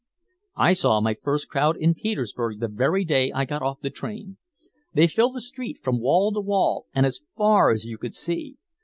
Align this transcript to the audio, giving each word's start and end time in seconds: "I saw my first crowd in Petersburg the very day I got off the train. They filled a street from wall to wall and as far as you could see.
"I 0.55 0.73
saw 0.73 0.99
my 0.99 1.13
first 1.13 1.47
crowd 1.47 1.77
in 1.77 1.93
Petersburg 1.93 2.59
the 2.59 2.67
very 2.67 3.05
day 3.05 3.31
I 3.31 3.45
got 3.45 3.61
off 3.61 3.81
the 3.81 3.91
train. 3.91 4.37
They 4.95 5.05
filled 5.05 5.35
a 5.35 5.41
street 5.41 5.77
from 5.83 5.99
wall 6.01 6.31
to 6.31 6.39
wall 6.41 6.87
and 6.95 7.05
as 7.05 7.21
far 7.37 7.69
as 7.71 7.85
you 7.85 7.99
could 7.99 8.15
see. 8.15 8.57